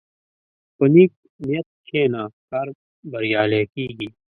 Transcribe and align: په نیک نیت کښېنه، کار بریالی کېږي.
په 0.75 0.83
نیک 0.93 1.11
نیت 1.47 1.67
کښېنه، 1.85 2.21
کار 2.49 2.67
بریالی 3.11 3.63
کېږي. 3.73 4.07